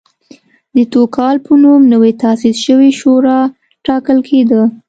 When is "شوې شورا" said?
2.65-3.39